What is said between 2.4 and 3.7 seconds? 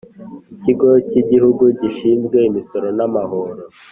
imisoro n,amahoro